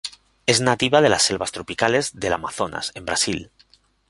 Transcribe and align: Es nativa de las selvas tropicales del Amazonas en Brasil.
Es 0.47 0.61
nativa 0.61 0.99
de 1.01 1.09
las 1.09 1.21
selvas 1.21 1.51
tropicales 1.51 2.19
del 2.19 2.33
Amazonas 2.33 2.91
en 2.95 3.05
Brasil. 3.05 3.51